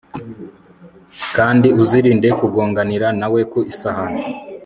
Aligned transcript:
kandi 1.35 1.67
uzirinde 1.81 2.29
kugonganira 2.39 3.07
na 3.19 3.27
we 3.33 3.41
ku 3.51 3.59
isahani 3.71 4.21